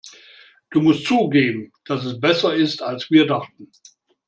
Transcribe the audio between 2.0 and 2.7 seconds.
es besser